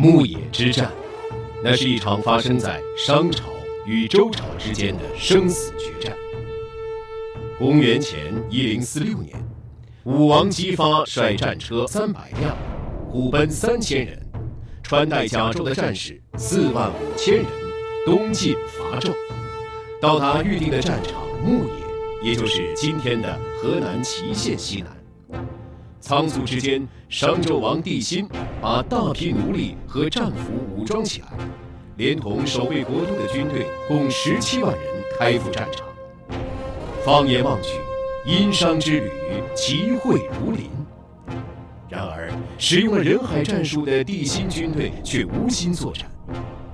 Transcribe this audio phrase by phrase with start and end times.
[0.00, 0.90] 牧野之战，
[1.62, 3.50] 那是一场发生在商朝
[3.84, 6.16] 与周朝之间的生死决战。
[7.58, 9.36] 公元前一零四六年，
[10.04, 12.56] 武王姬发率战车三百辆，
[13.10, 14.26] 虎贲三千人，
[14.82, 17.44] 穿戴甲胄的战士四万五千人，
[18.06, 19.12] 东进伐纣。
[20.00, 21.68] 到达预定的战场牧
[22.22, 25.44] 野，也就是今天的河南淇县西南。
[26.00, 28.26] 仓促之间，商纣王帝辛
[28.60, 31.28] 把大批奴隶和战俘武装起来，
[31.96, 34.82] 连同守卫国都的军队共十七万人
[35.18, 35.86] 开赴战场。
[37.04, 37.78] 放眼望去，
[38.26, 39.10] 殷商之旅
[39.54, 40.70] 奇会如林。
[41.88, 46.10] 然而，使用了人海战术的帝辛军队却无心作战。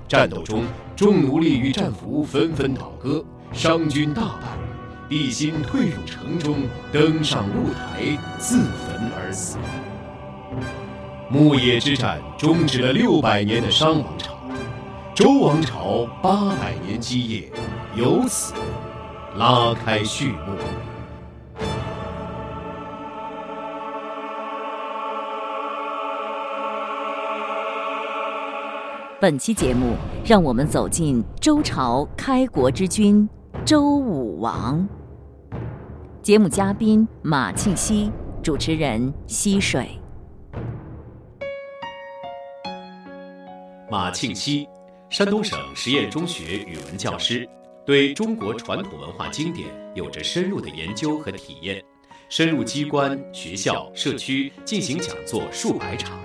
[0.06, 0.62] 战斗中，
[0.94, 4.65] 众奴隶与战俘纷纷倒戈，商军大败。
[5.08, 6.56] 帝辛退入城中，
[6.92, 9.56] 登上露台，自焚而死。
[11.30, 14.36] 牧野之战终止了六百年的商王朝，
[15.14, 17.52] 周王朝八百年基业
[17.94, 18.52] 由此。
[19.36, 20.56] 拉开序幕。
[29.20, 33.28] 本期节目，让我们走进周朝开国之君
[33.64, 34.86] 周武王。
[36.22, 38.10] 节目嘉宾马庆西，
[38.42, 39.88] 主持人溪水。
[43.90, 44.68] 马庆西，
[45.08, 47.48] 山东省实验中学语文教师。
[47.84, 51.82] 对中国传统文化经典有着深入的研究和体验，
[52.28, 56.18] 深入机关、学校、社区进行讲座数百场。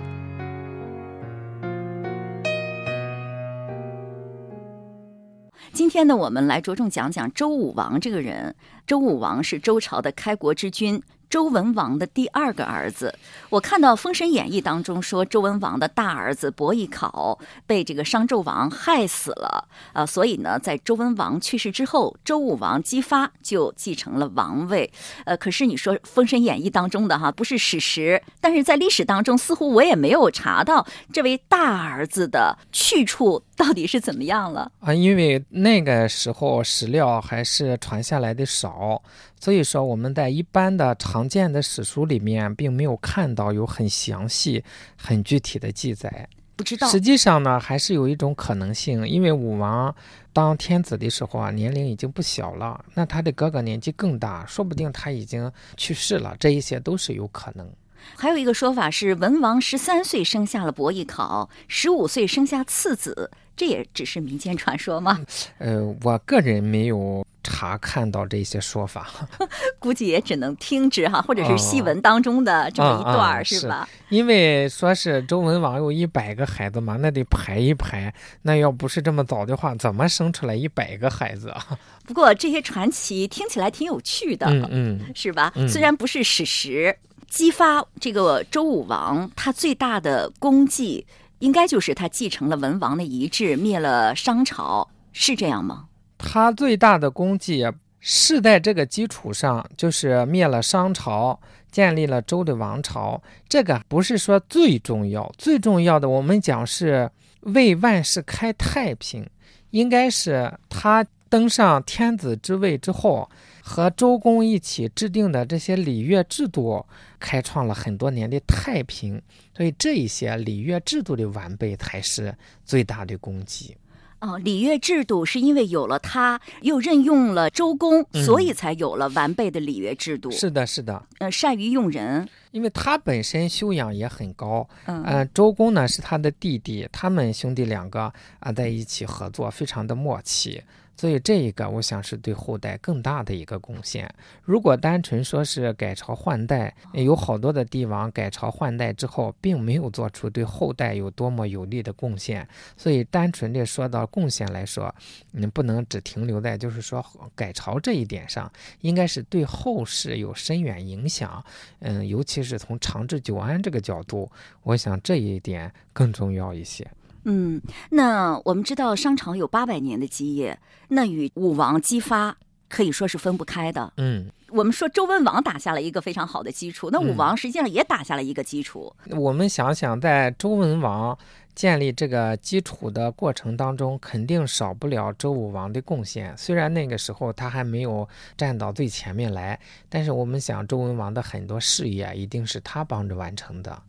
[5.72, 8.54] 今天呢，我们来着重讲讲周武王这个人。
[8.86, 11.02] 周武王是周朝的开国之君。
[11.30, 24.92] 周文王的第二个儿子，我看到《封神演义》当中说，周文王的大儿子伯邑考被这个商纣王害死了啊，所以呢，在周文王去世之后，周武王姬发就继承了王位。
[25.24, 39.02] 呃，可是你说《封神演义》当中的哈不是史实，但是在历史当中，似乎我也没有查到这位大儿子的去处到底是怎么样了啊，因为那个时候史料还是传下来的少。
[39.38, 44.64] 所以说，我们在一般的常见的史书里面，并没有看到有很详细、
[44.96, 46.28] 很具体的记载。
[46.54, 46.88] 不知道。
[46.88, 49.92] 实际上呢，还是有一种可能性，因为武王
[50.32, 57.68] 当天子的时候啊，年龄已经不小了，那他的哥哥年纪更大，说不定他已经去世了，这一些都是有可能。
[58.16, 65.20] 还有一个说法是，文王十三岁生下了伯邑考，十五岁生下次子，这也只是民间传说吗？
[65.58, 67.24] 呃，我个人没有。
[67.44, 69.10] 查看到这些说法，
[69.80, 73.86] 估计也只能听之哈，或者是戏文当中的这么一段是吧？
[74.10, 78.14] 因为说是周文王有一百个孩子嘛，那得排一排。
[78.42, 81.66] 那要不是这么早的话，怎么生出来一百个孩子啊？
[82.06, 85.52] 不过这些传奇听起来挺有趣的，嗯嗯，是吧？
[85.68, 86.96] 虽然不是史实，
[87.28, 91.04] 激发这个周武王他最大的功绩，
[91.42, 95.86] 应该就是他继承了文王的遗志，灭了商朝，是这样吗？
[96.16, 97.66] 他最大的功绩
[97.98, 101.40] 是在这个基础上，就是灭了商朝，
[101.72, 103.20] 建立了周的王朝。
[103.48, 107.10] 这个不是说最重要，最重要的我们讲是
[107.40, 109.28] 为万世开太平，
[109.70, 113.28] 应该是他登上天子之位之后，
[113.64, 116.84] 和周公一起制定的这些礼乐制度，
[117.20, 119.22] 开创了很多年的太平。
[119.56, 122.34] 所以这一些礼乐制度的完备才是
[122.64, 123.76] 最大的功绩。
[124.18, 130.30] 哦，礼乐制度是因为有了他，又任用了周公，所以才有了完备的礼乐制度。
[130.30, 131.04] 是的，是的。
[131.18, 134.68] 呃，善于用人，因为他本身修养也很高。
[134.86, 140.62] 嗯，周公呢是他的弟弟，他们兄弟两个啊在一起合作，非常的默契。
[140.96, 144.08] 所以这一个，我想是对后代更大的一个贡献。
[144.42, 152.46] 如果单纯说是改朝换代，有好多的帝王改朝换代之后，并没有做出对后代有多么有利的贡献。
[152.76, 154.94] 所以单纯的说到贡献来说，
[155.32, 157.04] 你不能只停留在就是说
[157.34, 158.50] 改朝这一点上，
[158.80, 161.44] 应该是对后世有深远影响。
[161.80, 164.30] 嗯，尤其是从长治久安这个角度，
[164.62, 166.86] 我想这一点更重要一些。
[167.24, 167.60] 嗯，
[167.90, 170.58] 那我们知道商朝有八百年的基业，
[170.88, 172.36] 那与武王姬发
[172.68, 173.92] 可以说是分不开的。
[173.96, 178.92] 嗯，我们说周文王打下了一个非常好的基础，那武王实际上也打下了一个基础。
[179.10, 181.16] 我们想想，在周文王
[181.54, 186.34] 建立这个基础的过程当中，肯定少不了周武王的贡献。
[186.36, 193.82] 虽然那个时候他还没有站到最前面来，但是我们想，周文王的很多事业一定是他帮着完成的。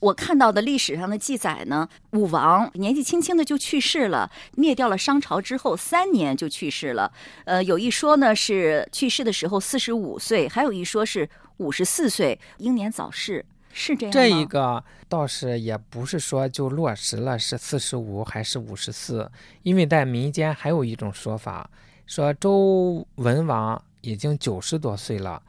[0.00, 7.12] 我看到的历史上的记载呢，武王年纪轻轻的就去世了，灭掉了商朝之后三年就去世了。
[7.44, 19.30] 呃，有一说呢是去世的时候四十五岁，还有一说是五十四岁，英年早逝，是这样这一个倒是也不是说就落实了是四十五还是五十四，
[19.62, 21.68] 因为在民间还有一种说法，
[22.06, 25.42] 说周文王已经九十多岁了。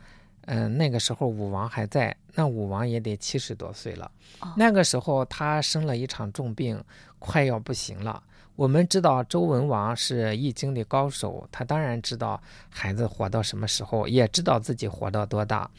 [0.46, 4.12] 嗯，那个时候武王还在，那武王也得七十多岁了。
[4.56, 6.84] 那个时候他生了一场重病，
[7.20, 8.22] 快要不行了。
[8.56, 12.40] 我们知道周文王是易经的高手，他当然知道
[12.70, 15.70] 孩子活到什么时候，也知道自己活到多大。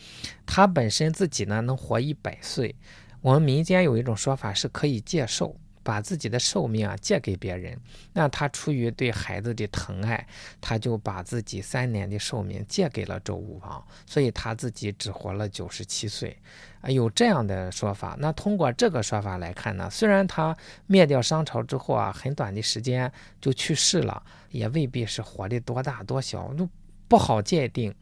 [0.47, 2.75] 他本身自己呢能活一百岁。
[3.21, 5.55] 我们民间有一种说法是可以借寿。
[5.83, 7.79] 把自己的寿命啊借给别人，
[8.13, 10.27] 那他出于对孩子的疼爱，
[10.61, 16.37] 他就把自己三年的寿命借给了周武王，所以他自己只活了九十七岁，
[16.81, 18.17] 啊，有这样的说法。
[18.19, 20.57] 那通过这个说法来看呢，虽然他
[20.87, 26.69] 灭掉商朝之后啊，很短的时间就去世了，也未必是活的多大多小，都
[27.09, 27.95] 不好界定。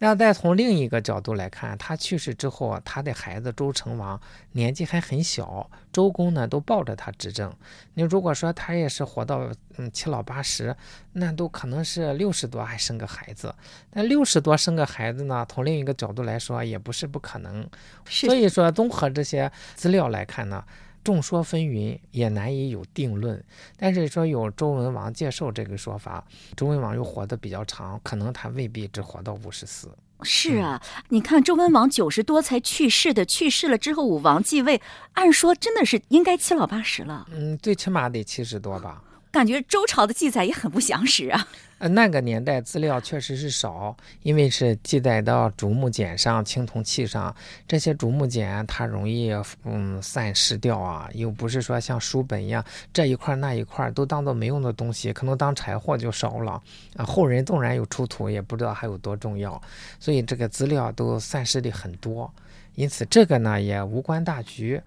[0.00, 4.20] 那再从另一个角度来看，他去世之后，他的孩子周成王
[4.52, 7.52] 年纪还很小，周公呢都抱着他执政。
[7.94, 10.76] 你如果说他也是活到嗯七老八十，
[11.14, 13.54] 那都可能是六十多还生个孩子。
[13.92, 17.68] 那六十多生个孩子呢，从另一个角度来说也不是不可能。
[18.06, 20.64] 所以说，综合这些资料来看呢。
[21.08, 23.42] 众说纷纭，也难以有定论。
[23.78, 26.22] 但是说有周文王接受这个说法，
[26.54, 29.90] 周文王又活得比较长，可能他未必只活到五十四。
[30.22, 34.82] 是啊，你看周文王九十多才去世的，去世了之后武王继位，
[35.14, 37.26] 按说真的是应该七老八十了。
[37.30, 39.02] 嗯，最起码得七十多吧。
[39.30, 41.46] 感觉周朝的记载也很不详实啊。
[41.78, 47.32] 呃，那个年代资料确实是少，因为是记载到竹木简上、青铜器上，
[47.68, 49.30] 这些竹木简它容易
[49.64, 56.60] 嗯散失掉啊，又不是说像书本一样这一块那一块都当做没用的东西，可能当柴火就烧了
[56.96, 57.04] 啊。
[57.04, 59.60] 后人纵然有出土，也不知道还有多重要，
[60.00, 62.28] 所以这个资料都散失的很多，
[62.74, 64.82] 因此这个呢也无关大局。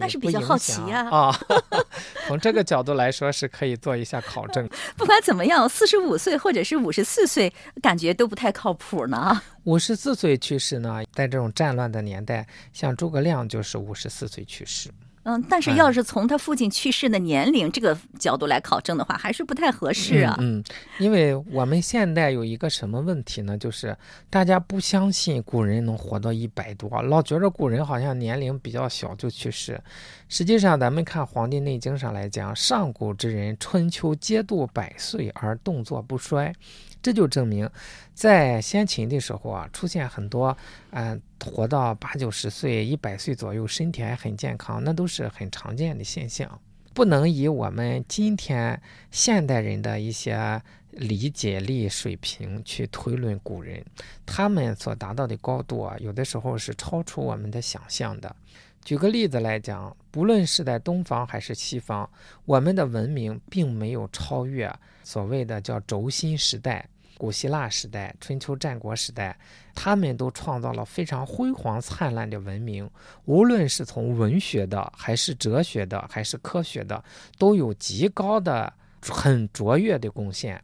[0.00, 1.32] 但是比较好奇呀啊，
[2.26, 4.68] 从这个角度来说是可以做一下考证。
[4.96, 9.40] 不管怎么样，四十五岁或者是五十四岁，感觉都不太靠谱呢。
[9.64, 14.90] 五十四岁去世呢，在这种战乱的年代，像诸葛亮就是五十四岁去世。
[15.28, 20.36] 嗯，但是要是从他父亲去世的年龄这个角度来考证的话，还是不太合适啊。
[20.38, 20.62] 嗯，
[21.00, 23.58] 因为我们现代有一个什么问题呢？
[23.58, 23.96] 就是
[24.30, 29.82] 大家不相信古人能活到一百多，老觉着古人好像年龄比较小就去世。
[30.28, 36.54] 实际上，咱们看《黄帝内经》上来讲，上古之人春秋皆度百岁而动作不衰。
[37.06, 37.70] 这就证明，
[38.14, 40.58] 在先秦的时候啊，出现很多，
[40.90, 46.60] 嗯，活到八九十岁、一百岁左右，身体还很健康，那都是很常见的现象。
[46.92, 48.82] 不能以我们今天
[49.12, 50.60] 现代人的一些
[50.90, 53.84] 理解力水平去推论古人，
[54.26, 58.34] 他们所达到的高度啊，有的时候是超出我们的想象的。
[58.84, 62.10] 举个例子来讲，不论是在东方还是西方，
[62.44, 64.74] 我们的文明并没有超越
[65.04, 66.84] 所谓的叫轴心时代。
[67.18, 69.36] 古希腊时代、春秋战国时代，
[69.74, 72.88] 他们都创造了非常辉煌灿烂的文明。
[73.24, 77.02] 无论是从文学的，还是哲学的，还是科学的，
[77.38, 80.62] 都有极高的、很卓越的贡献。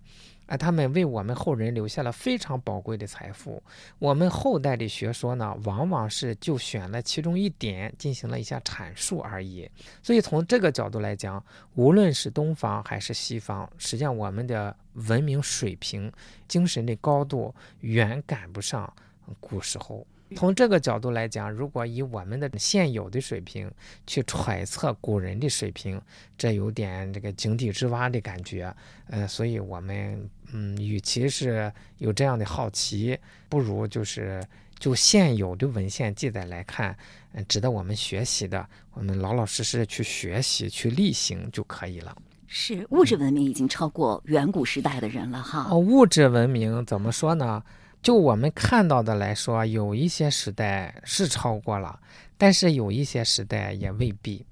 [0.52, 3.62] 啊，他们为我们后人留下了非常宝贵的财富。
[3.98, 9.66] 我们后代的学说呢，往往是就选了其中一点进行了一下阐述而已。
[10.02, 11.42] 所以从这个角度来讲，
[11.74, 16.12] 无论是东方还是西方，实际上我们的文明水平、
[16.46, 18.92] 精神的高度远赶不上
[19.40, 20.06] 古时候。
[20.36, 23.70] 从这个角度来讲，如果以我们的现有的水平
[24.06, 26.00] 去揣测古人的水平，
[26.36, 28.74] 这有点这个井底之蛙的感觉。
[29.08, 34.42] 呃，所以我们嗯，与其是有这样的好奇，不如就是
[34.78, 36.96] 就现有的文献记载来看，
[37.32, 42.16] 嗯，值得我们学习的，我们老老实实的去学习、去例行就可以了。
[42.46, 45.68] 是物质文明已经超过远古时代的人了哈。
[45.70, 47.62] 哦，物质文明怎么说呢？
[48.02, 52.00] 就我们看到的来说，有一些时代是超过了，
[52.36, 54.44] 但是有一些时代也未必。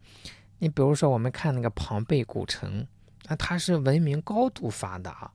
[0.61, 2.87] 你比如说，我们看那个庞贝古城，
[3.27, 5.31] 啊，它是文明高度发达。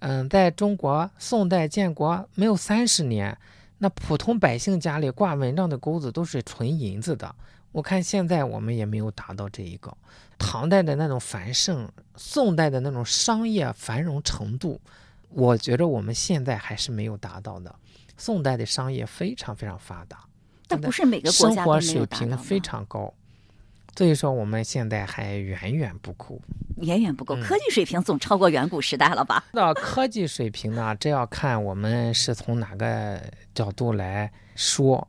[0.00, 3.36] 嗯，在中国宋代建国没有三十年，
[3.78, 7.34] 那普通百姓家里挂蚊帐的钩子都是纯银子的。
[7.70, 9.94] 我看现在我们也没有达到这一个。
[10.38, 14.80] 唐代的那种繁盛，宋代的那种商业繁荣程度。
[15.34, 17.74] 我觉得我们现在还是没有达到的。
[18.16, 20.24] 宋代的商业非常非常发达，
[20.68, 23.12] 但不是每个国家生活水平非常高。
[23.96, 26.40] 所以说我们现在还远远不够，
[26.78, 27.34] 远远不够。
[27.42, 29.44] 科技水平总超过远古时代了吧？
[29.52, 30.94] 那科技水平呢？
[30.96, 33.20] 这要看我们是从哪个
[33.54, 35.06] 角度来说。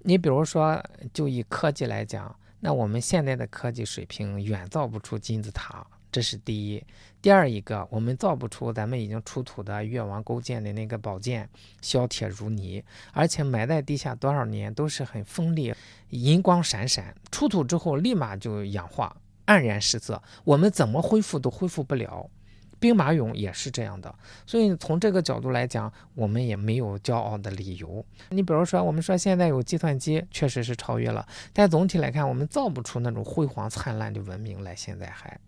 [0.00, 0.80] 你比如说，
[1.12, 5.84] 就以科技来讲，那我们现在的科技水平远造不出金字塔，
[6.14, 6.80] 这是第一。
[7.20, 11.48] 第二一个，我们造不出咱们已经出土的越王勾践的那个宝剑，
[11.82, 15.74] 削铁如泥，而且埋在地下多少年都是很锋利、
[16.10, 19.16] 银光闪闪，出土之后立马就氧化、
[19.46, 22.30] 黯然失色，我们怎么恢复都恢复不了。
[22.78, 24.14] 兵马俑也是这样的，
[24.46, 28.04] 所以从这个角度来讲，我们也没有骄傲的理由。
[28.28, 34.76] 你比如说，我们说现在有计算机，确实是超越了，但总体来看，我们造不出那种辉煌灿烂的文明来。
[34.76, 35.40] 现在还，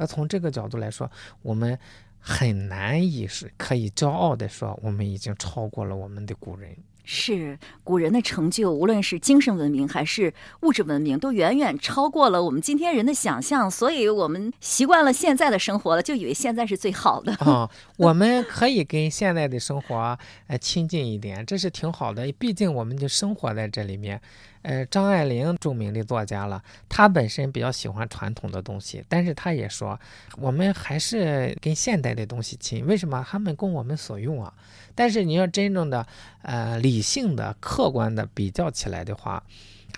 [0.00, 1.10] 那从这个角度来说，
[1.42, 1.78] 我们
[2.18, 6.74] 很难以是可以骄傲的说，我们已经超过了我们的古人。
[7.04, 13.70] 是古人的成就，无论是精神文明还是物质文明，都远远超过了我们今天人的想象。
[13.70, 17.68] 所以，我们习惯了现在的生活了，就以为现在是最好的啊。
[17.98, 22.32] 我们可以跟现在的生活呃亲近一点，这是挺好的。
[22.38, 24.18] 毕竟我们就生活在这里面。
[24.62, 29.98] 呃，张爱玲著名的作家了，她本身比较喜欢传统的东西，但是她也说，
[30.36, 32.86] 我们还是跟现代的东西亲。
[32.86, 33.24] 为什么？
[33.28, 34.52] 他们供我们所用啊。
[34.94, 36.06] 但是你要真正的，
[36.42, 39.42] 呃，理性的、客观的比较起来的话，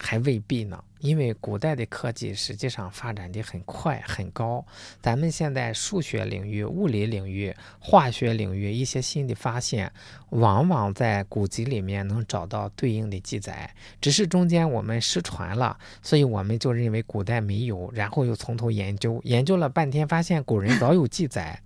[0.00, 0.82] 还未必呢。
[1.00, 4.64] 因为古代的科技实际上发展的很快很高，
[5.00, 9.92] 咱们现在数学领域、物理领域、化学领域一些新的发现，
[10.30, 13.68] 往往在古籍里面能找到对应的记载，
[14.00, 21.61] 只是中间我们失传了，所以我们就认为古代没有，然后又从头研究，研究了半天，发现古人早有记载。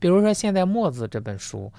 [0.00, 1.72] 比如说现在《墨子》这本书。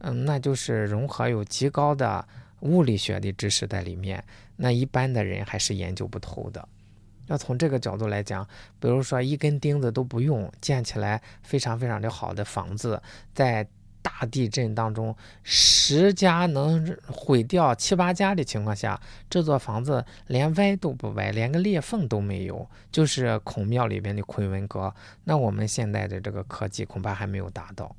[0.00, 2.22] 嗯，那就是融合有极高的
[2.60, 4.22] 物理学的知识在里面，
[4.56, 6.68] 那一般的人还是研究不透的。
[7.26, 8.46] 要从这个角度来讲，
[8.78, 13.02] 比如说一根钉子都不用，建起来非常非常的好的房子，
[13.34, 13.66] 在
[14.00, 24.94] 大地震当中十家能毁掉七八家的情况下，这座房子连歪都不歪，连个裂缝都没有，就是孔庙里边的坤文阁。
[25.24, 27.94] 那我们现在的这个科技恐怕还没有达到。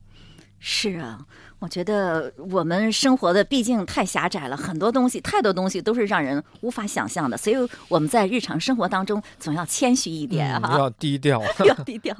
[0.60, 1.20] 是啊，
[1.60, 7.56] 我觉得我们生活的毕竟太狭窄了，很多东西，太多东西都是让人无法想象的，所以
[7.88, 12.16] 我们在日常生活当中总要谦虚一点哈，要低调， 要低调。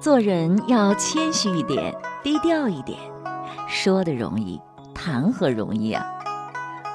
[0.00, 2.98] 做人要谦虚一点，低调一点，
[3.68, 4.60] 说的容易，
[4.92, 6.04] 谈何容易啊？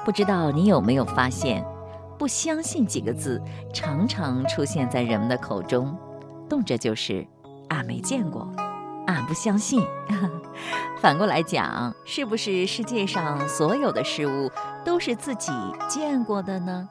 [0.04, 1.64] 不知道你有没有发现，
[2.18, 5.96] 不相信几个字常常出现在人们的口中，
[6.50, 7.26] 动辄就是。
[7.68, 8.50] 俺没见过，
[9.06, 9.82] 俺不相信。
[11.00, 14.50] 反过来讲，是不是世界上所有的事物
[14.84, 15.52] 都是自己
[15.88, 16.88] 见过的呢？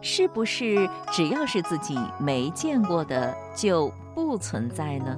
[0.00, 5.16] 是不是只要是自己没见过的就不存在呢？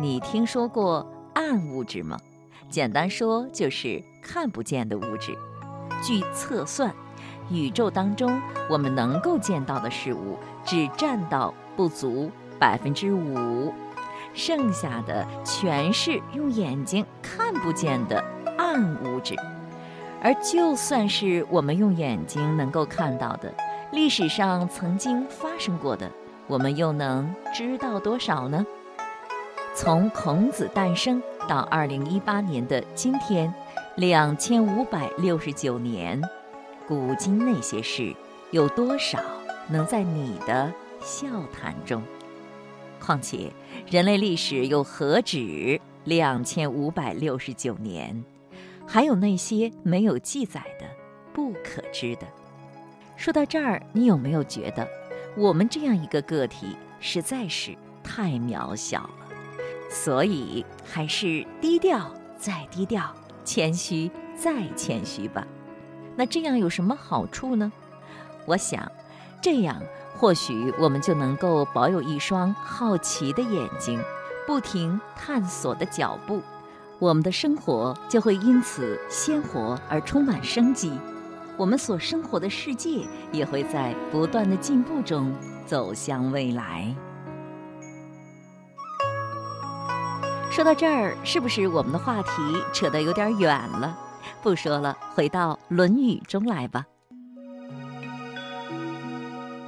[0.00, 2.18] 你听说过暗物质吗？
[2.68, 5.36] 简单说就是看不见的物质。
[6.02, 6.92] 据测算，
[7.48, 12.30] 宇宙当中我们能够见到的事物只占到不足。
[12.58, 13.72] 百分之五，
[14.34, 18.22] 剩下的全是用眼睛看不见的
[18.58, 19.34] 暗物质。
[20.22, 23.52] 而就算是我们用眼睛能够看到的，
[23.92, 26.10] 历史上曾经发生过的，
[26.46, 28.64] 我们又能知道多少呢？
[29.74, 33.52] 从孔子诞生到二零一八年的今天，
[33.96, 36.20] 两千五百六十九年，
[36.88, 38.14] 古今那些事，
[38.50, 39.18] 有多少
[39.68, 40.72] 能在你的
[41.02, 42.02] 笑谈中？
[43.06, 43.52] 况且，
[43.88, 48.24] 人类历史又何止两千五百六十九年？
[48.84, 50.86] 还有那些没有记载的、
[51.32, 52.26] 不可知的。
[53.16, 54.88] 说到这儿，你有没有觉得，
[55.36, 59.28] 我们这样一个个体实在是太渺小了？
[59.88, 65.46] 所以，还是低调再低调，谦虚再谦虚吧。
[66.16, 67.72] 那这样有什么好处呢？
[68.46, 68.90] 我想，
[69.40, 69.80] 这样。
[70.18, 74.02] 或许我们就能够保有一双好奇的眼睛，
[74.46, 76.42] 不停探索的脚步，
[76.98, 80.98] 我们的生活就会因此鲜活而充满生机，
[81.58, 85.34] 我们所生活的世界也会在不断的进步中
[85.66, 86.94] 走向未来。
[90.50, 92.30] 说到这儿，是不是我们的话题
[92.72, 93.98] 扯得有点远了？
[94.42, 96.86] 不说了，回到《论语》中来吧。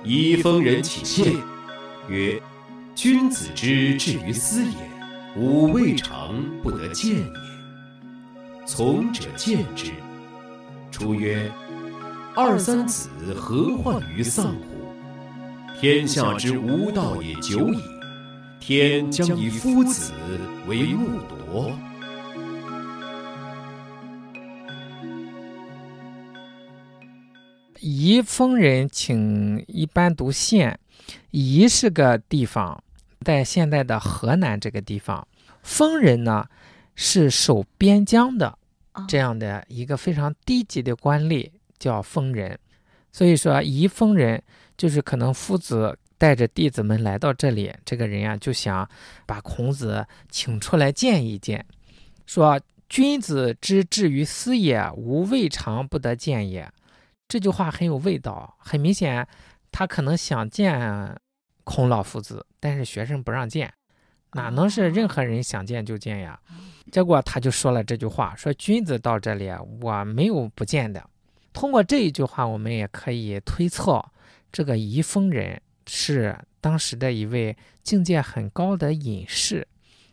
[0.09, 1.37] 以封人起见，
[2.09, 2.41] 曰
[2.97, 4.73] ：“君子之至于斯也，
[5.37, 7.27] 吾未尝不得见也。
[8.67, 9.93] 从者见之。”
[10.91, 11.53] 出曰
[12.35, 15.79] ：“二三子何患于丧乎？
[15.79, 17.83] 天下之无道也久矣，
[18.59, 20.12] 天将以夫子
[20.67, 21.71] 为木铎。
[28.09, 30.81] 宜丰人，请一般读县。
[31.31, 32.83] 宜是个地方，
[33.23, 35.29] 在现在的河南这个地方。
[35.62, 36.47] 丰人呢，
[36.95, 38.57] 是守边疆的，
[39.07, 42.59] 这样的一个非常低级的官吏叫丰人。
[43.12, 44.43] 所以说，宜丰人
[44.79, 48.88] 就是可能夫子带着弟子们来到这里，这个人啊就想
[49.27, 51.62] 把孔子请出来见一见，
[52.25, 56.67] 说：“君子之至于斯也，吾未尝不得见也。”
[57.29, 59.29] 这句话很有味道，很明显，
[59.71, 61.15] 他可能想见
[61.63, 63.71] 孔老夫子，但是学生不让见，
[64.33, 66.41] 哪能是任何人想见就见呀？
[66.91, 69.51] 结果他就说了这句话：“说君子到这里，
[69.83, 71.05] 我没有不见的。”
[71.53, 74.03] 通过这一句话，我们也可以推测，
[74.51, 79.69] 这个宜丰人是当时的一位境界很高的隐士，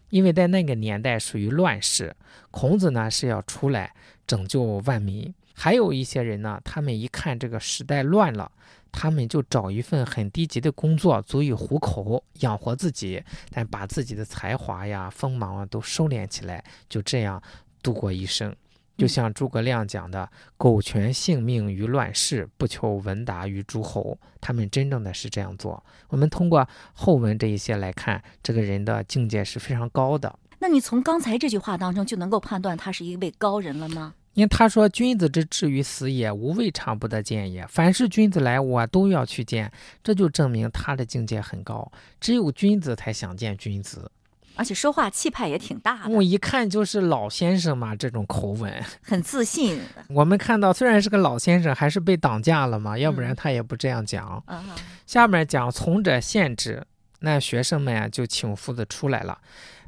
[0.10, 2.14] 因为在那个年代属于乱世，
[2.52, 3.94] 孔子呢是要出来
[4.28, 5.34] 拯救万民。
[5.56, 8.52] 还有一些人呢，他们一看这个时代乱了，
[8.92, 17.42] 他们就找一份很低级的工作，足以糊口养活自己，但把自己的才华呀、锋芒啊都收敛起来，就这样
[17.82, 18.56] 度过一生。
[18.98, 25.84] 就像诸葛亮讲的：“苟全性命于乱世，不求闻达于诸侯。”他们真正的是这样做。
[26.08, 30.40] 我们通过后文这一些来看，这个人的境界是非常高的。
[30.60, 34.14] 那你从刚才这句话当中就能够判断他是一位高人了吗？
[34.36, 37.66] 因为他说：“君子之至于死也，吾未尝不得见也。
[37.68, 39.72] 凡是君子来，我都要去见。”
[40.04, 41.90] 这就证明他的境界很高。
[42.20, 44.12] 只有君子才想见君子，
[44.56, 46.14] 而且说话气派也挺大的。
[46.14, 49.80] 我一看就是老先生嘛，这种口吻很自信。
[50.10, 54.44] 我们看到虽然是个老先生，还是被挡架了嘛，要不然他也不这样讲。
[55.08, 56.86] 下面讲从者限制，
[57.20, 59.38] 那学生们啊就请夫子出来了。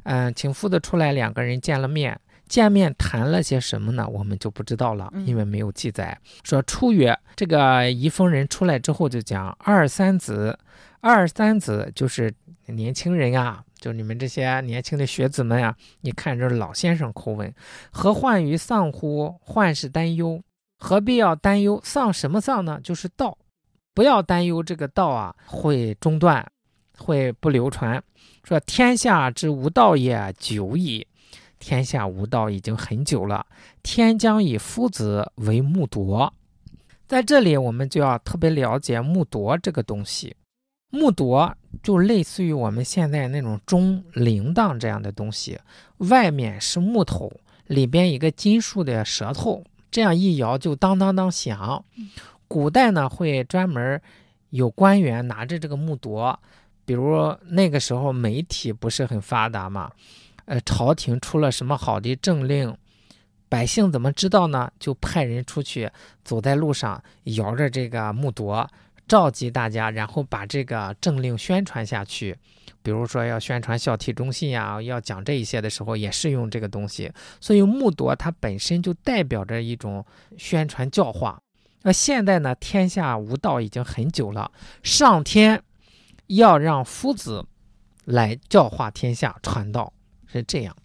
[0.04, 2.18] 嗯，请夫子出来，两个人见了面。
[2.48, 4.08] 见面谈了些什么呢？
[4.08, 6.18] 我们就不知道了，因为没有记载。
[6.42, 10.58] 说出曰，这个宜丰人出来之后就讲二三子，
[11.00, 12.34] 二三子就是
[12.66, 15.76] 年轻人啊，就你们这些年轻的学子们啊。
[16.00, 17.54] 你看这老先生口吻，
[17.90, 19.38] 何患于丧乎？
[19.40, 20.42] 患是担忧，
[20.78, 21.80] 何必要担忧？
[21.84, 22.80] 丧什么丧呢？
[22.82, 23.36] 就是道，
[23.94, 26.44] 不要担忧这个道啊会中断，
[26.96, 28.02] 会不流传。
[28.44, 31.06] 说天下之无道也，久矣。
[31.58, 33.46] 天下无道已经很久了，
[33.82, 36.32] 天将以夫子为木铎。
[37.06, 40.36] 在这里，我们就要特别了解木铎这个东西。
[40.90, 45.58] 木铎就类似于我们现在那种钟、铃铛这样的东西，
[45.98, 47.30] 外面是木头，
[47.66, 51.84] 里边一个金属的舌头，这样一摇就当当当响。
[52.46, 54.00] 古代呢，会专门
[54.50, 56.38] 有官员拿着这个木铎，
[56.86, 59.92] 比如那个时候媒体不是很发达嘛。
[60.48, 62.74] 呃，朝廷出了什么好的政令，
[63.50, 64.70] 百姓怎么知道呢？
[64.80, 65.90] 就派人出去，
[66.24, 68.66] 走在路上，摇着这个木铎，
[69.06, 72.34] 召集大家，然后把这个政令宣传下去。
[72.82, 77.12] 比如说要宣传孝悌忠信呀，要讲这一些的时候，也是用这个东西。
[77.42, 80.02] 所以木铎它本身就代表着一种
[80.38, 81.38] 宣传教化。
[81.82, 84.50] 那现在呢，天下无道已经很久了，
[84.82, 85.62] 上天
[86.28, 87.44] 要让夫子
[88.06, 89.92] 来教化天下，传道。
[90.30, 90.76] 是这样，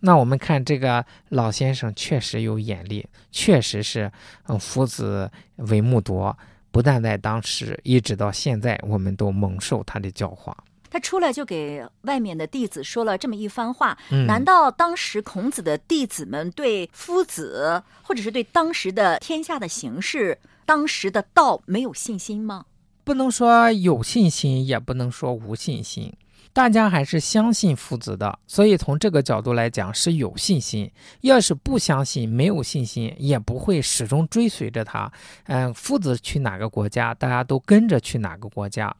[0.00, 4.10] 那我们看这个老先生确实有眼力，确实是
[4.46, 6.36] 嗯，夫子为木铎，
[6.70, 10.56] 不但在当时，一直到现在，我们都蒙受他的教化。
[10.90, 22.66] 他出来就给外面的弟子说了这么一番话，难道当时孔子的弟子们对夫子，或者是对当时的天下的形势、当时的道没有信心吗？
[23.02, 26.14] 不能说有信心，也不能说无信心。
[26.54, 30.88] 大家还是相信夫子的，所以从这个角度来讲是有信心。
[31.22, 35.10] 要是不相信、没有信心，也不会始终追随着他。
[35.46, 38.94] 嗯，夫子去哪个国家，大家都跟着去哪个国家。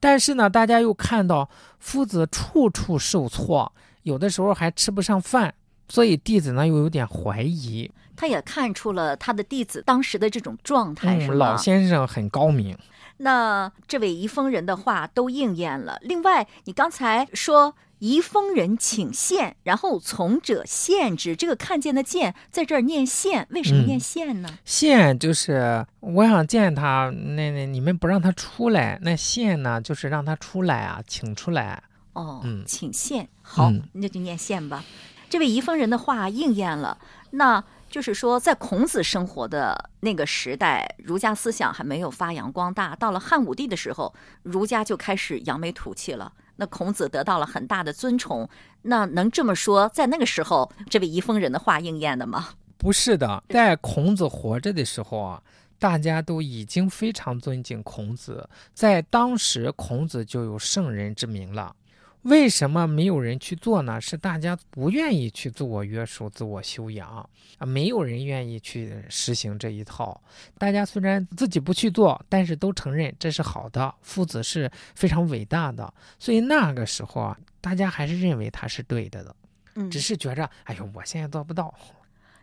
[0.00, 5.54] 但是呢，大家又看到夫子处处受挫，有的时候还吃不上饭，
[5.88, 7.88] 所以弟子呢又有点怀疑。
[8.16, 12.76] 他也看出了他的弟子当时的这种状态，是老先生很高明。
[13.18, 15.98] 那这位宜丰人的话都应验了。
[16.02, 24.58] 另外，你刚才说宜丰人请献，然后从者献之，这个看见的见在这儿念献，为什么念献呢？
[24.64, 31.82] 献就是我想见他，那那你们不让他出来，那献呢就是让他出来啊，请出来。
[32.12, 34.84] 哦，嗯，请献，好，那就念献吧。
[35.28, 36.98] 这位宜丰人的话应验了，
[37.30, 37.64] 那。
[37.96, 42.94] 就是说，在孔子生活的那个时代，儒家思想还没有发扬光大。
[42.94, 46.30] 到了汉武帝的时候，儒家就开始扬眉吐气了。
[46.56, 48.46] 那孔子得到了很大的尊崇。
[48.82, 52.50] 那能这么说，在那个时候，这位宜丰人的话应验的吗？
[52.76, 55.42] 不是的，在孔子活着的时候啊，
[55.78, 61.74] 大家都已经非常尊敬孔子，在当时，孔子就有圣人之名了。
[62.26, 64.00] 为什么没有人去做呢？
[64.00, 67.08] 是大家不愿意去自我约束、自我修养
[67.58, 70.20] 啊，没有人愿意去实行这一套。
[70.58, 75.92] 大家虽然自己不去做，但是都承认这是好的，夫子是非常伟大的。
[76.18, 79.36] 所以那个时候啊，大家还是认为他是对的的，
[79.76, 81.72] 嗯，只是觉着，哎呦，我现在做不到。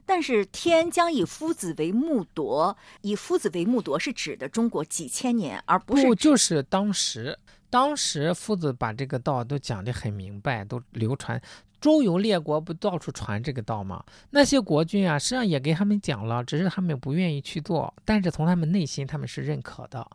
[0.06, 7.38] 但是天将以夫子为木铎，以夫子为木铎是指的中国几千年，而不是就是当时。
[7.74, 11.42] 当时夫子把这个道都讲得很明白，都流传，
[11.82, 14.06] 周游列国不到处传这个道吗？
[14.30, 20.08] 那些国君啊，实际上也给他们讲了，只是他们不愿意去做，但是从他们内心他们是认可的。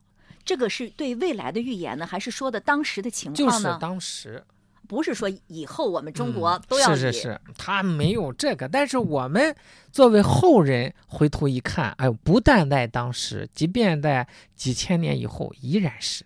[0.45, 3.69] 这个是对未来的预言呢，还是说的当时的情况呢？
[3.71, 4.45] 就是当时，
[4.87, 6.95] 不是说以后我们中国都要。
[6.95, 9.53] 是是是，他没有这个，但是我们
[9.91, 16.25] 作为后人回头一看，哎呦，不但在当时，即便在几千年以后，依然是。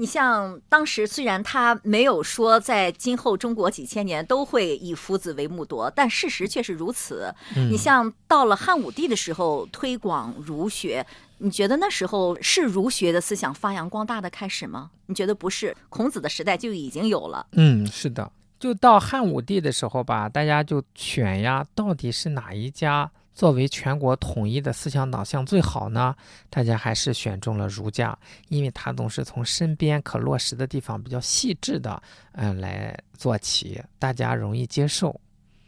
[0.00, 7.34] 你像当时虽然他没有说在今后中国几千年都会以夫子为木铎，但事实却是如此。
[7.54, 11.04] 你像到了汉武帝的时候推广儒学，
[11.38, 14.90] 你觉得那时候是儒学的思想发扬光大的开始吗？
[15.06, 15.76] 你觉得不是？
[15.88, 17.48] 孔子的时代就已经有了。
[17.52, 18.30] 嗯，是的，
[18.60, 23.10] 就到汉武帝的时候吧，大家就选呀，到底是哪一家？
[23.38, 26.12] 作为全国统一的思想导向最好呢？
[26.50, 35.20] 大家还是选中了儒家，因为他总是从身边可落实的地方比较细致的，嗯，来做起，大家容易接受。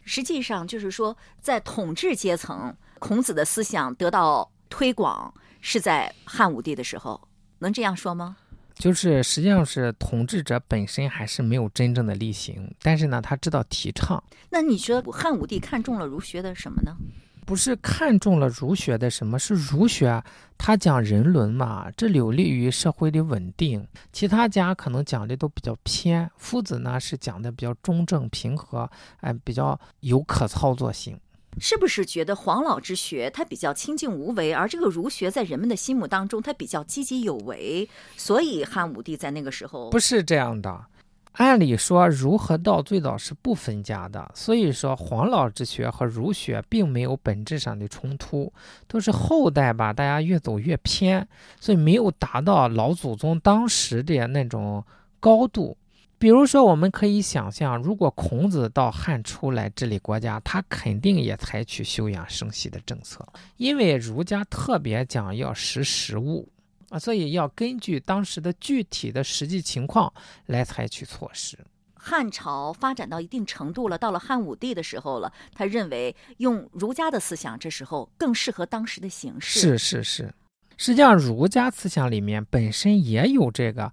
[0.03, 7.25] 实际上就是说，在统治阶层，孔子的思想得到推广是在汉武帝的时候，
[7.59, 8.35] 能这样说吗？
[8.75, 14.21] 就是实际上是统治者本身还是没有真正的力行，但是呢，他知道提倡。
[14.49, 16.97] 那你说汉武帝看中了儒学的什么呢？
[17.45, 19.37] 不是看中了儒学的什么？
[19.37, 20.23] 是儒学，
[20.57, 23.85] 他讲人伦嘛，这有利于社会的稳定。
[24.13, 28.89] 其他家可能讲的都比较偏，夫子呢是讲的比较中正平和，
[29.21, 31.19] 哎，比较有可操作性。
[31.59, 40.85] 是不是觉得黄老之学它比较清静无为，而这个儒学在人们的心目当中它比较积极有为，所以汉武帝在那个时候不是这样的。
[41.33, 48.51] 按理说，儒和道最早是不分家的，所以说黄老之学和儒学并没有本质上的冲突，
[48.87, 51.25] 都是后代吧，大家越走越偏，
[51.59, 54.83] 所以没有达到老祖宗当时的那种
[55.19, 55.77] 高度。
[56.19, 63.25] 比如说，我们可以想象，如果孔子到汉初来治理国家，他肯定也采取休养生息的政策，
[63.57, 66.47] 因为儒家特别讲要识时务。
[66.91, 70.13] 啊，所以要根据当时的具体的实际情况
[70.47, 71.57] 来采取措施。
[71.95, 79.59] 汉朝发展到一定程度了，到了汉武帝的时候了，他认为用儒家的思想，这时候更适合当时的形势。
[79.59, 80.33] 是是是，
[80.77, 83.91] 实际上儒家思想里面本身也有这个，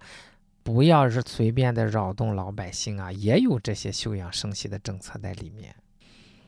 [0.63, 5.73] 不要是随便的扰动老百姓啊，也有这些休养生息的政策在里面。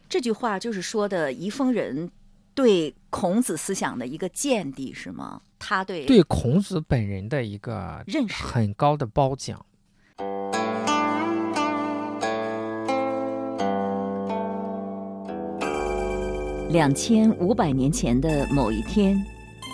[0.09, 2.11] 这句话就是说的宜丰人。
[2.53, 5.41] 对孔子思想的一个见地是吗？
[5.57, 9.65] 他对对孔子本人的一个认识很高的褒奖。
[16.69, 19.17] 两千五百年前的某一天，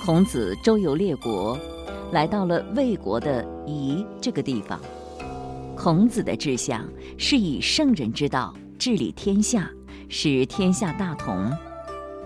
[0.04, 1.58] 孔子周游列国，
[2.12, 4.80] 来到了魏国的夷这个地方。
[5.76, 6.88] 孔子的志向
[7.18, 9.70] 是以圣人之道治理天下，
[10.10, 11.52] 使天下大同。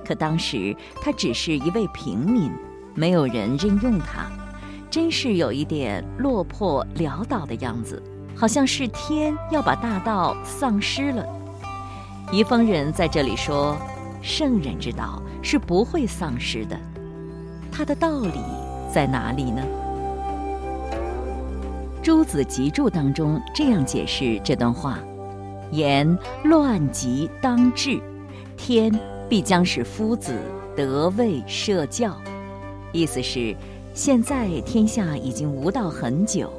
[0.05, 2.51] 可当时他只是一位平民，
[2.93, 4.29] 没有人任用他，
[4.89, 8.01] 真是有一点落魄潦倒的样子，
[8.35, 11.25] 好像是天要把大道丧失了。
[12.31, 13.77] 宜丰人在这里说，
[14.21, 16.77] 圣人之道是不会丧失的，
[17.71, 18.39] 他的道理
[18.93, 19.61] 在哪里呢？
[22.03, 24.97] 诸子集注当中这样解释这段话：
[25.71, 28.01] 言乱极当治，
[28.57, 28.91] 天。
[29.31, 30.37] 必将使夫子
[30.75, 32.13] 得位设教，
[32.91, 33.55] 意思是
[33.93, 36.51] 现在天下已经无道很久，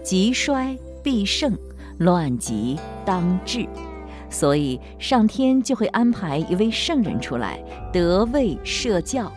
[0.00, 1.52] 极衰必盛，
[1.98, 3.66] 乱极当治，
[4.30, 7.58] 所以上天就会安排一位圣人出来
[7.92, 9.28] 得位设教。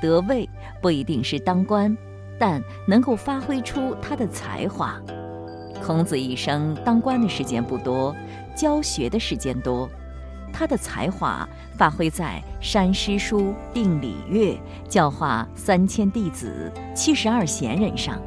[0.00, 0.48] 得位
[0.80, 1.94] 不一定是当官，
[2.38, 4.98] 但能够发挥出他的才华。
[5.84, 8.16] 孔子一生当官的时间不多，
[8.56, 9.86] 教学的时间多。
[10.58, 18.18] 他的才华发挥在山诗书、定礼乐、教化三千弟子、七十二贤人上，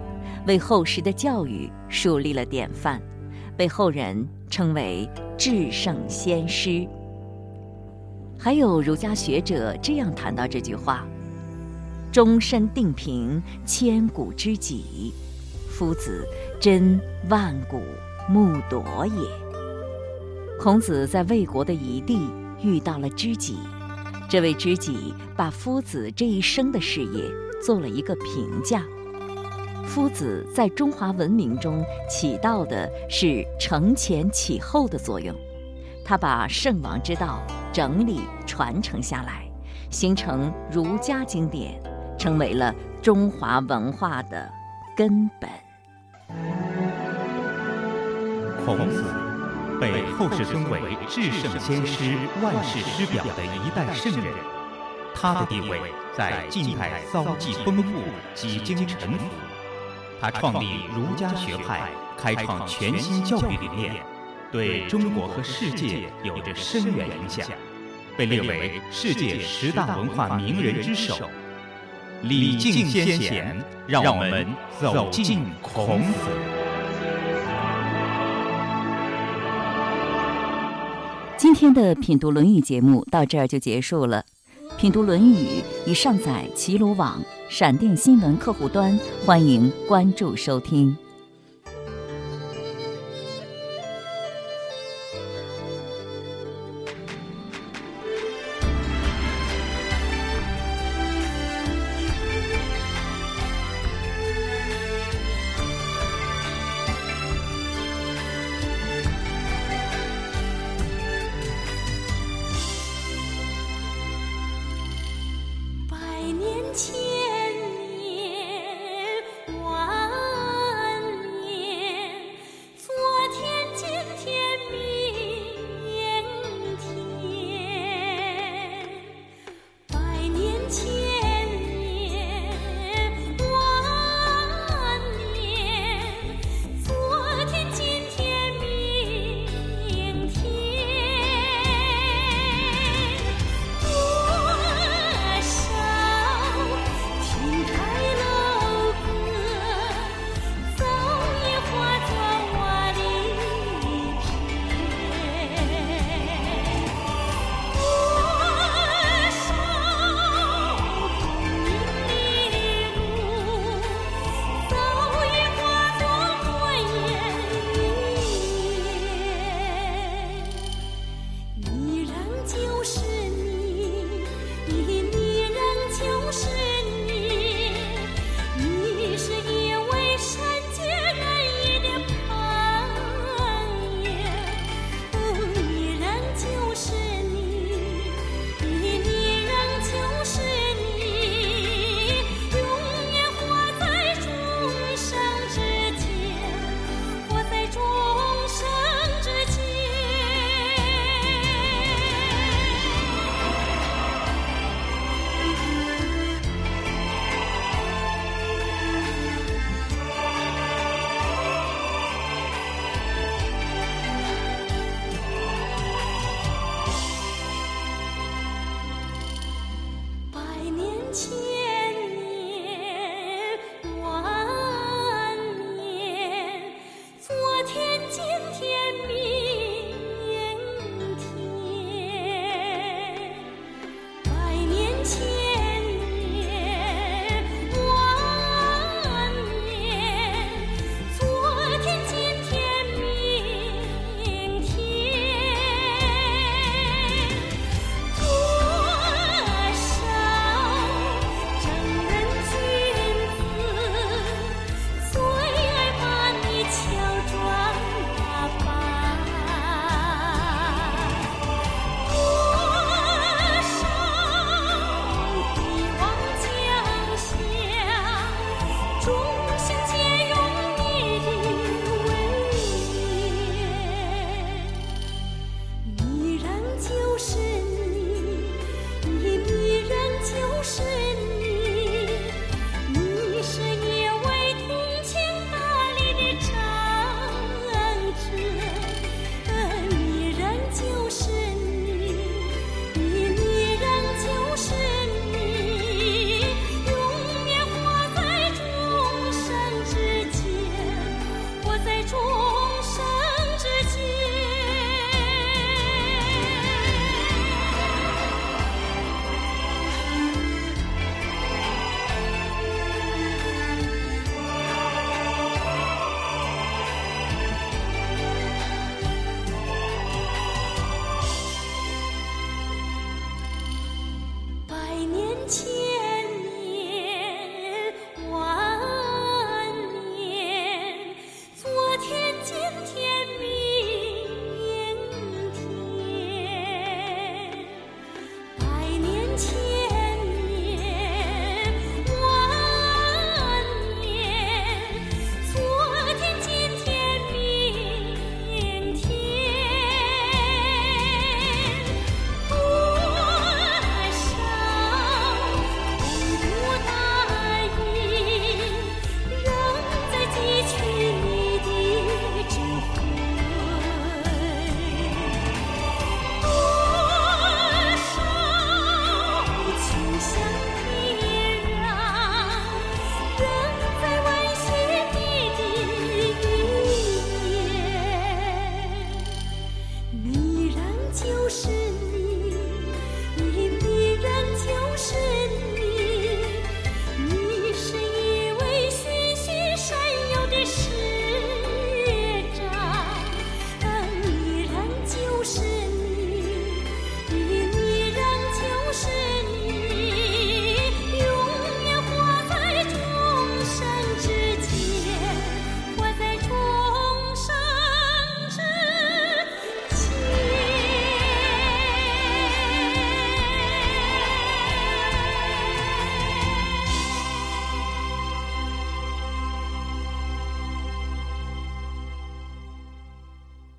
[0.46, 3.02] 为后世的教育树立了典范，
[3.58, 6.88] 被后人称为至圣先师。
[8.38, 11.08] 还有儒家学者这样谈到这句话
[12.14, 15.12] ：“终身定平，千古知己。
[15.68, 16.24] 夫子
[16.62, 17.82] 真万古
[18.30, 19.28] 木铎也。”
[20.60, 22.30] 孔子在魏国的夷地
[22.62, 23.58] 遇到了知己，
[24.30, 27.24] 这位知己把夫子这一生的事业
[27.64, 28.84] 做了一个评价。
[29.86, 35.34] 夫子在中华文明中起到的是承前启后的作用，
[36.04, 37.42] 他把圣王之道。
[37.72, 39.48] 整理传承下来，
[39.92, 41.80] 形成儒家经典，
[42.18, 44.52] 成为了中华文化的
[44.98, 45.48] 根本。
[48.66, 49.06] 孔子
[49.80, 54.34] 被后世尊为至圣先师、万世师表的一代圣人，
[55.16, 55.80] 他的地位
[56.16, 58.02] 在晋代遭际丰富，
[58.36, 59.26] 几经沉浮。
[60.20, 63.96] 他创立儒家学派，开创全新教育理念。
[64.52, 67.48] 对中国和世界有着深远影响，
[68.18, 71.30] 被列为世界十大文化名人之首。
[72.24, 74.46] 礼敬先贤，让我们
[74.82, 76.59] 走进孔子。
[81.60, 84.24] 今天的品读《论语》节目到这儿就结束了。
[84.78, 90.96] 品读《论语》已上载齐鲁网、闪电新闻客户端，欢迎关注收听。